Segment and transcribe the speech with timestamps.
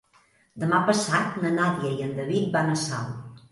[0.63, 3.41] Demà passat na Nàdia i en David van a Salt.